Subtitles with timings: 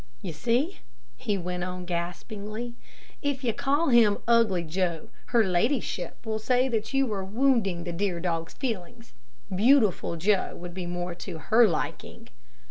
[0.23, 0.79] "You see,"
[1.15, 2.73] he went on, gaspingly,
[3.21, 7.93] "if you call him 'Ugly Joe,' her ladyship will say that you are wounding the
[7.93, 9.13] dear dog's feelings.
[9.55, 12.29] 'Beautiful Joe,' would be more to her liking."